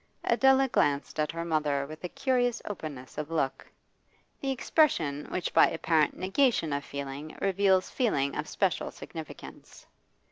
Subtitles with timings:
[0.23, 3.67] Adela glanced at her mother with a curious openness of look
[4.39, 9.85] the expression which by apparent negation of feeling reveals feeling of special significance.